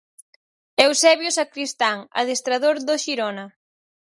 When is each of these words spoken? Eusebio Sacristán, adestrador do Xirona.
Eusebio 0.85 1.29
Sacristán, 1.37 1.97
adestrador 2.21 2.75
do 2.87 2.95
Xirona. 3.03 3.45